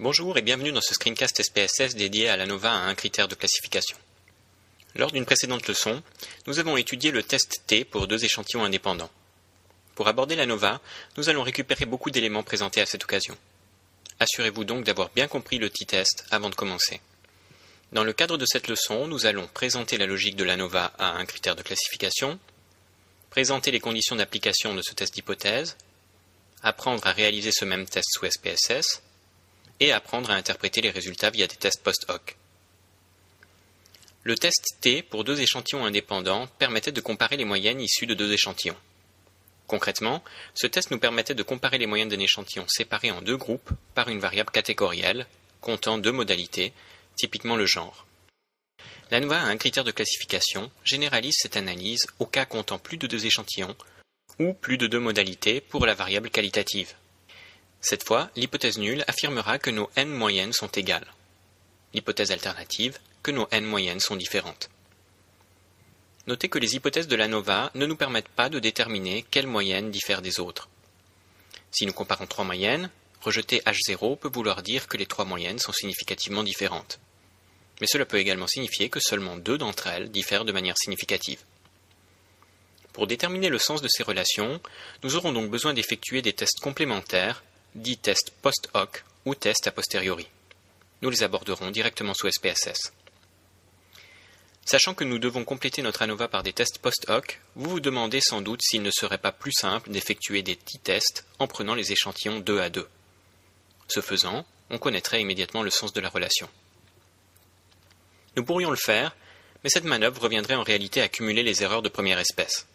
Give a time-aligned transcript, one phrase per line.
[0.00, 3.96] Bonjour et bienvenue dans ce screencast SPSS dédié à l'ANOVA à un critère de classification.
[4.96, 6.02] Lors d'une précédente leçon,
[6.48, 9.12] nous avons étudié le test T pour deux échantillons indépendants.
[9.94, 10.80] Pour aborder l'ANOVA,
[11.16, 13.38] nous allons récupérer beaucoup d'éléments présentés à cette occasion.
[14.18, 17.00] Assurez-vous donc d'avoir bien compris le t-test avant de commencer.
[17.92, 21.24] Dans le cadre de cette leçon, nous allons présenter la logique de l'ANOVA à un
[21.24, 22.40] critère de classification,
[23.30, 25.76] présenter les conditions d'application de ce test d'hypothèse,
[26.64, 29.04] apprendre à réaliser ce même test sous SPSS,
[29.80, 32.36] et apprendre à interpréter les résultats via des tests post-hoc.
[34.22, 38.32] Le test T pour deux échantillons indépendants permettait de comparer les moyennes issues de deux
[38.32, 38.76] échantillons.
[39.66, 40.22] Concrètement,
[40.54, 44.08] ce test nous permettait de comparer les moyennes d'un échantillon séparé en deux groupes par
[44.08, 45.26] une variable catégorielle,
[45.60, 46.72] comptant deux modalités,
[47.16, 48.06] typiquement le genre.
[49.10, 53.26] L'ANOVA a un critère de classification, généralise cette analyse au cas comptant plus de deux
[53.26, 53.76] échantillons
[54.38, 56.94] ou plus de deux modalités pour la variable qualitative.
[57.84, 61.12] Cette fois, l'hypothèse nulle affirmera que nos n moyennes sont égales.
[61.92, 64.70] L'hypothèse alternative, que nos n moyennes sont différentes.
[66.26, 70.22] Notez que les hypothèses de l'ANOVA ne nous permettent pas de déterminer quelle moyenne diffère
[70.22, 70.70] des autres.
[71.72, 72.88] Si nous comparons trois moyennes,
[73.20, 77.00] rejeter H0 peut vouloir dire que les trois moyennes sont significativement différentes.
[77.82, 81.40] Mais cela peut également signifier que seulement deux d'entre elles diffèrent de manière significative.
[82.94, 84.58] Pour déterminer le sens de ces relations,
[85.02, 87.42] nous aurons donc besoin d'effectuer des tests complémentaires
[87.74, 90.28] dits tests post-hoc ou tests a posteriori.
[91.02, 92.92] Nous les aborderons directement sous SPSS.
[94.64, 98.40] Sachant que nous devons compléter notre ANOVA par des tests post-hoc, vous vous demandez sans
[98.40, 102.60] doute s'il ne serait pas plus simple d'effectuer des t-tests en prenant les échantillons 2
[102.60, 102.88] à 2.
[103.88, 106.48] Ce faisant, on connaîtrait immédiatement le sens de la relation.
[108.36, 109.14] Nous pourrions le faire,
[109.62, 112.66] mais cette manœuvre reviendrait en réalité à cumuler les erreurs de première espèce.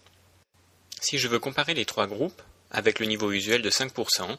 [1.02, 4.38] Si je veux comparer les trois groupes, avec le niveau usuel de 5%,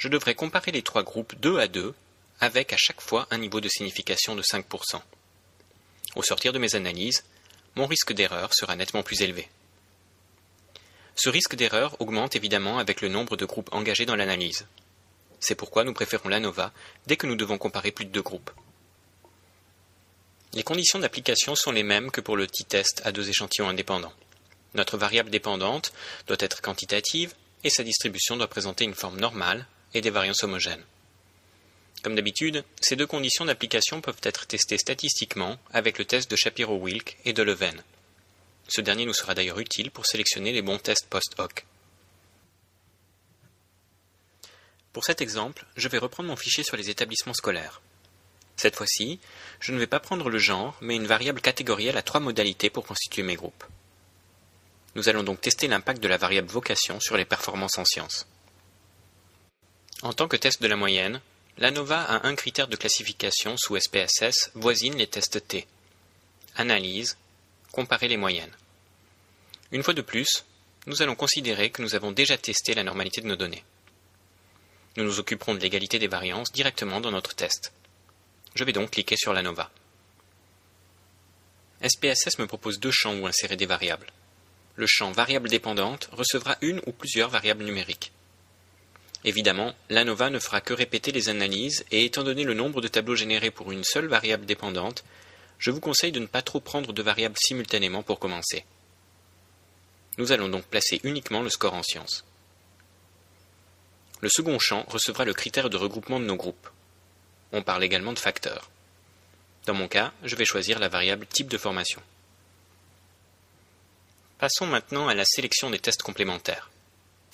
[0.00, 1.94] je devrais comparer les trois groupes 2 à 2
[2.40, 5.02] avec à chaque fois un niveau de signification de 5%.
[6.16, 7.22] Au sortir de mes analyses,
[7.76, 9.46] mon risque d'erreur sera nettement plus élevé.
[11.16, 14.66] Ce risque d'erreur augmente évidemment avec le nombre de groupes engagés dans l'analyse.
[15.38, 16.72] C'est pourquoi nous préférons l'ANOVA
[17.06, 18.50] dès que nous devons comparer plus de deux groupes.
[20.54, 24.14] Les conditions d'application sont les mêmes que pour le t-test à deux échantillons indépendants.
[24.72, 25.92] Notre variable dépendante
[26.26, 27.34] doit être quantitative
[27.64, 30.84] et sa distribution doit présenter une forme normale et des variances homogènes.
[32.02, 37.18] Comme d'habitude, ces deux conditions d'application peuvent être testées statistiquement avec le test de Shapiro-Wilk
[37.24, 37.82] et de Leven.
[38.68, 41.66] Ce dernier nous sera d'ailleurs utile pour sélectionner les bons tests post-hoc.
[44.92, 47.80] Pour cet exemple, je vais reprendre mon fichier sur les établissements scolaires.
[48.56, 49.20] Cette fois-ci,
[49.60, 52.86] je ne vais pas prendre le genre, mais une variable catégorielle à trois modalités pour
[52.86, 53.64] constituer mes groupes.
[54.94, 58.26] Nous allons donc tester l'impact de la variable vocation sur les performances en sciences.
[60.02, 61.20] En tant que test de la moyenne,
[61.58, 65.66] l'ANOVA a un critère de classification sous SPSS voisine les tests T.
[66.56, 67.18] Analyse,
[67.70, 68.56] comparer les moyennes.
[69.72, 70.46] Une fois de plus,
[70.86, 73.62] nous allons considérer que nous avons déjà testé la normalité de nos données.
[74.96, 77.72] Nous nous occuperons de l'égalité des variances directement dans notre test.
[78.54, 79.70] Je vais donc cliquer sur l'ANOVA.
[81.82, 84.10] SPSS me propose deux champs où insérer des variables.
[84.76, 88.12] Le champ variable dépendante recevra une ou plusieurs variables numériques.
[89.24, 93.16] Évidemment, l'ANOVA ne fera que répéter les analyses et étant donné le nombre de tableaux
[93.16, 95.04] générés pour une seule variable dépendante,
[95.58, 98.64] je vous conseille de ne pas trop prendre de variables simultanément pour commencer.
[100.16, 102.24] Nous allons donc placer uniquement le score en sciences.
[104.22, 106.68] Le second champ recevra le critère de regroupement de nos groupes.
[107.52, 108.70] On parle également de facteurs.
[109.66, 112.00] Dans mon cas, je vais choisir la variable type de formation.
[114.38, 116.70] Passons maintenant à la sélection des tests complémentaires.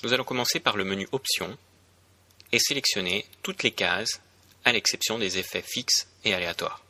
[0.03, 1.57] Nous allons commencer par le menu Options
[2.53, 4.21] et sélectionner toutes les cases,
[4.65, 6.83] à l'exception des effets fixes et aléatoires.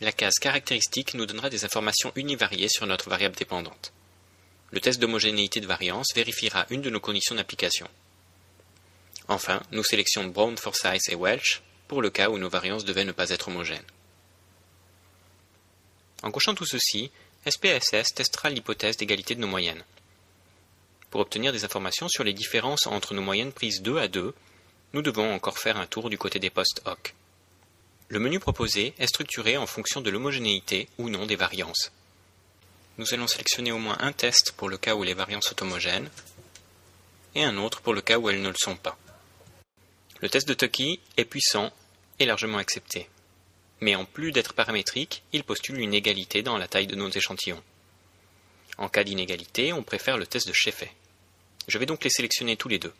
[0.00, 3.92] La case Caractéristiques nous donnera des informations univariées sur notre variable dépendante.
[4.70, 7.86] Le test d'homogénéité de variance vérifiera une de nos conditions d'application.
[9.28, 13.12] Enfin, nous sélectionnons Brown, Forsyth et Welch pour le cas où nos variances devaient ne
[13.12, 13.84] pas être homogènes.
[16.22, 17.10] En cochant tout ceci,
[17.46, 19.84] SPSS testera l'hypothèse d'égalité de nos moyennes.
[21.10, 24.32] Pour obtenir des informations sur les différences entre nos moyennes prises 2 à 2,
[24.92, 27.14] nous devons encore faire un tour du côté des postes hoc.
[28.08, 31.92] Le menu proposé est structuré en fonction de l'homogénéité ou non des variances.
[32.98, 36.10] Nous allons sélectionner au moins un test pour le cas où les variances sont homogènes
[37.34, 38.98] et un autre pour le cas où elles ne le sont pas.
[40.20, 41.72] Le test de Tucky est puissant
[42.18, 43.08] et largement accepté.
[43.80, 47.62] Mais en plus d'être paramétrique, il postule une égalité dans la taille de nos échantillons.
[48.76, 50.92] En cas d'inégalité, on préfère le test de Sheffey.
[51.70, 52.92] Je vais donc les sélectionner tous les deux.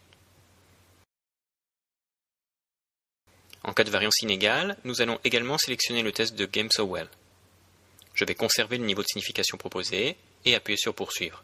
[3.64, 7.08] En cas de variance inégale, nous allons également sélectionner le test de Game-So-Well.
[8.14, 11.42] Je vais conserver le niveau de signification proposé et appuyer sur Poursuivre.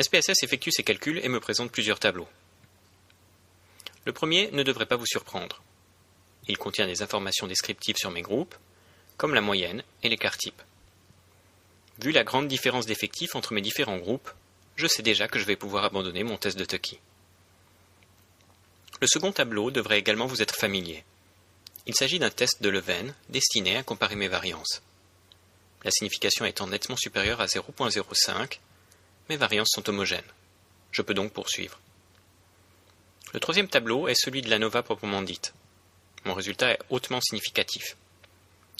[0.00, 2.28] SPSS effectue ses calculs et me présente plusieurs tableaux.
[4.04, 5.64] Le premier ne devrait pas vous surprendre.
[6.46, 8.54] Il contient des informations descriptives sur mes groupes,
[9.16, 10.62] comme la moyenne et l'écart type.
[12.00, 14.30] Vu la grande différence d'effectifs entre mes différents groupes,
[14.76, 16.98] je sais déjà que je vais pouvoir abandonner mon test de Tucky.
[19.00, 21.04] Le second tableau devrait également vous être familier.
[21.86, 24.82] Il s'agit d'un test de Leven destiné à comparer mes variances.
[25.84, 28.58] La signification étant nettement supérieure à 0.05,
[29.28, 30.22] mes variances sont homogènes.
[30.92, 31.80] Je peux donc poursuivre.
[33.32, 35.52] Le troisième tableau est celui de la nova proprement dite.
[36.24, 37.96] Mon résultat est hautement significatif.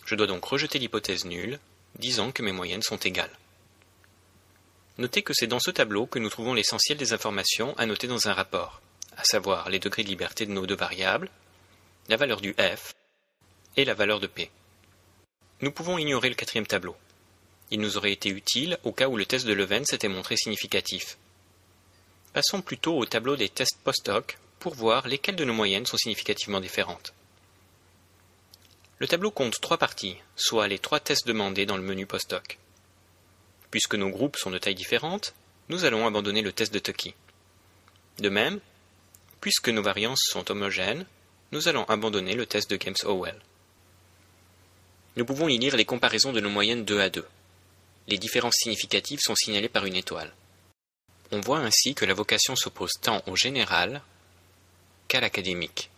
[0.07, 1.59] Je dois donc rejeter l'hypothèse nulle,
[1.99, 3.37] disant que mes moyennes sont égales.
[4.99, 8.29] Notez que c'est dans ce tableau que nous trouvons l'essentiel des informations à noter dans
[8.29, 8.81] un rapport,
[9.17, 11.31] à savoir les degrés de liberté de nos deux variables,
[12.09, 12.95] la valeur du f
[13.77, 14.51] et la valeur de p.
[15.61, 16.97] Nous pouvons ignorer le quatrième tableau.
[17.71, 21.19] Il nous aurait été utile au cas où le test de Leven s'était montré significatif.
[22.33, 26.61] Passons plutôt au tableau des tests post-hoc pour voir lesquelles de nos moyennes sont significativement
[26.61, 27.13] différentes.
[28.99, 32.59] Le tableau compte trois parties, soit les trois tests demandés dans le menu post-hoc.
[33.71, 35.35] Puisque nos groupes sont de tailles différentes,
[35.69, 37.15] nous allons abandonner le test de Tucky.
[38.19, 38.59] De même,
[39.41, 41.07] puisque nos variances sont homogènes,
[41.53, 43.41] nous allons abandonner le test de Games-Howell.
[45.17, 47.27] Nous pouvons y lire les comparaisons de nos moyennes 2 à 2.
[48.09, 50.33] Les différences significatives sont signalées par une étoile.
[51.31, 54.03] On voit ainsi que la vocation s'oppose tant au général
[55.09, 55.91] qu'à l'académique.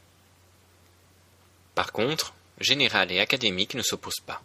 [1.75, 4.43] Par contre, général et académique ne s'opposent pas.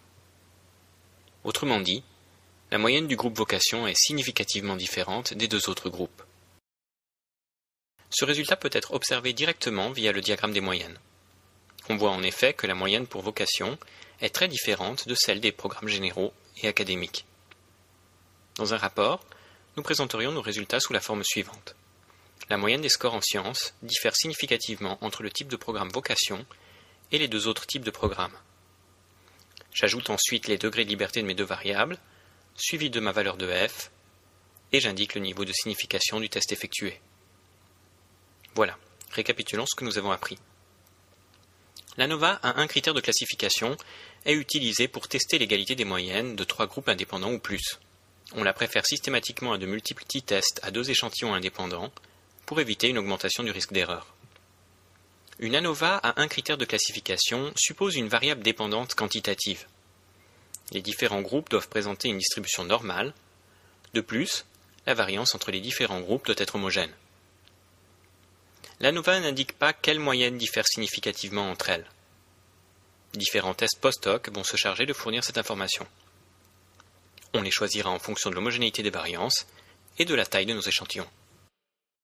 [1.43, 2.03] Autrement dit,
[2.71, 6.23] la moyenne du groupe vocation est significativement différente des deux autres groupes.
[8.09, 10.97] Ce résultat peut être observé directement via le diagramme des moyennes.
[11.89, 13.77] On voit en effet que la moyenne pour vocation
[14.21, 16.33] est très différente de celle des programmes généraux
[16.63, 17.25] et académiques.
[18.55, 19.19] Dans un rapport,
[19.75, 21.75] nous présenterions nos résultats sous la forme suivante.
[22.49, 26.45] La moyenne des scores en sciences diffère significativement entre le type de programme vocation
[27.11, 28.37] et les deux autres types de programmes.
[29.73, 31.97] J'ajoute ensuite les degrés de liberté de mes deux variables,
[32.55, 33.91] suivi de ma valeur de f,
[34.71, 36.99] et j'indique le niveau de signification du test effectué.
[38.55, 38.77] Voilà,
[39.11, 40.37] récapitulons ce que nous avons appris.
[41.97, 43.77] L'ANOVA a un critère de classification
[44.25, 47.79] est utilisé pour tester l'égalité des moyennes de trois groupes indépendants ou plus.
[48.33, 51.91] On la préfère systématiquement à de multiples t-tests à deux échantillons indépendants
[52.45, 54.14] pour éviter une augmentation du risque d'erreur.
[55.39, 59.65] Une ANOVA à un critère de classification suppose une variable dépendante quantitative.
[60.71, 63.13] Les différents groupes doivent présenter une distribution normale.
[63.93, 64.45] De plus,
[64.85, 66.93] la variance entre les différents groupes doit être homogène.
[68.79, 71.89] L'ANOVA n'indique pas quelles moyennes diffèrent significativement entre elles.
[73.13, 75.85] Différents tests post-hoc vont se charger de fournir cette information.
[77.33, 79.47] On les choisira en fonction de l'homogénéité des variances
[79.97, 81.07] et de la taille de nos échantillons.